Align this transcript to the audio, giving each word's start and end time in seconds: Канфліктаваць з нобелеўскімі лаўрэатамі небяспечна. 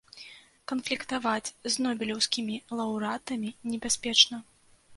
Канфліктаваць 0.71 1.53
з 1.75 1.85
нобелеўскімі 1.85 2.57
лаўрэатамі 2.81 3.55
небяспечна. 3.73 4.45